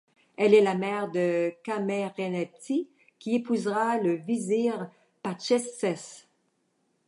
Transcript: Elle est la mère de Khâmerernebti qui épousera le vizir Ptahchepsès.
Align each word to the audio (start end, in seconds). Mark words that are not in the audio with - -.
Elle 0.35 0.55
est 0.55 0.63
la 0.63 0.73
mère 0.73 1.11
de 1.11 1.53
Khâmerernebti 1.63 2.89
qui 3.19 3.35
épousera 3.35 3.99
le 3.99 4.15
vizir 4.15 4.89
Ptahchepsès. 5.21 6.27